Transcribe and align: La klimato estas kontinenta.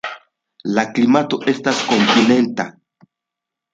La 0.77 0.85
klimato 0.95 1.39
estas 1.53 1.83
kontinenta. 1.93 2.67